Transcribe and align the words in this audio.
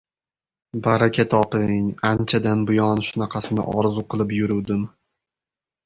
—Baraka 0.87 1.25
toping, 1.33 1.85
anchadan 2.13 2.65
buyon 2.73 3.07
shunaqasini 3.11 3.69
orzu 3.79 4.09
qilib 4.15 4.37
yuruvdim. 4.43 4.93